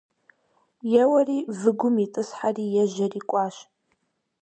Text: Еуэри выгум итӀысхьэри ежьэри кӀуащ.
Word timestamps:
Еуэри 1.01 1.37
выгум 1.59 1.95
итӀысхьэри 2.05 2.65
ежьэри 2.83 3.21
кӀуащ. 3.29 3.55